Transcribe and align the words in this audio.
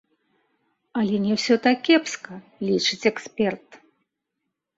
Але 1.01 1.19
не 1.25 1.33
ўсё 1.37 1.57
так 1.65 1.77
кепска, 1.89 2.33
лічыць 2.71 3.01
эксперт. 3.11 3.69